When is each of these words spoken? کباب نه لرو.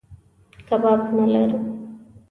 کباب 0.67 1.01
نه 1.15 1.25
لرو. 1.31 1.59